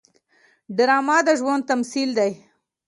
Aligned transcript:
ډرامه 0.77 1.17
د 1.27 1.29
ژوند 1.39 1.63
تمثیل 1.71 2.09
دی 2.17 2.31